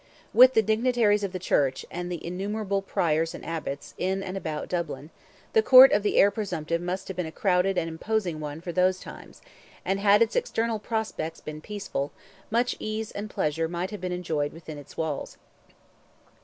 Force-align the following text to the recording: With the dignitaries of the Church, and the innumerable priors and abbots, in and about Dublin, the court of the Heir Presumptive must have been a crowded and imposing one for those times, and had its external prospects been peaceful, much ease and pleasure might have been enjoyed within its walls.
With 0.33 0.55
the 0.55 0.63
dignitaries 0.63 1.23
of 1.23 1.31
the 1.31 1.37
Church, 1.37 1.85
and 1.91 2.11
the 2.11 2.25
innumerable 2.25 2.81
priors 2.81 3.35
and 3.35 3.45
abbots, 3.45 3.93
in 3.99 4.23
and 4.23 4.35
about 4.35 4.67
Dublin, 4.67 5.11
the 5.53 5.61
court 5.61 5.91
of 5.91 6.01
the 6.01 6.17
Heir 6.17 6.31
Presumptive 6.31 6.81
must 6.81 7.07
have 7.07 7.15
been 7.15 7.27
a 7.27 7.31
crowded 7.31 7.77
and 7.77 7.87
imposing 7.87 8.39
one 8.39 8.61
for 8.61 8.71
those 8.71 8.99
times, 8.99 9.43
and 9.85 9.99
had 9.99 10.23
its 10.23 10.35
external 10.35 10.79
prospects 10.79 11.39
been 11.39 11.61
peaceful, 11.61 12.11
much 12.49 12.75
ease 12.79 13.11
and 13.11 13.29
pleasure 13.29 13.67
might 13.67 13.91
have 13.91 14.01
been 14.01 14.11
enjoyed 14.11 14.53
within 14.53 14.79
its 14.79 14.97
walls. 14.97 15.37